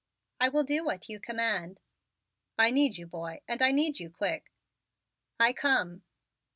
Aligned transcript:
"I 0.39 0.49
will 0.49 0.63
do 0.63 0.83
what 0.83 1.09
you 1.09 1.19
command." 1.19 1.79
"I 2.57 2.71
need 2.71 2.97
you, 2.97 3.05
boy, 3.05 3.41
and 3.47 3.61
I 3.61 3.69
need 3.71 3.99
you 3.99 4.09
quick." 4.09 4.51
"I 5.39 5.53
come." 5.53 6.01